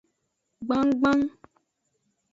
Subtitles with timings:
[0.67, 1.19] Gbangban.